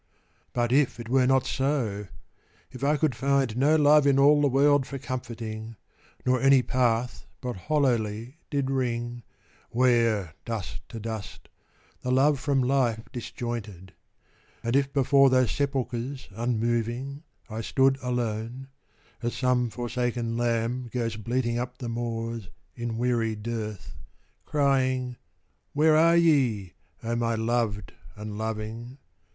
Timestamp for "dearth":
23.35-23.93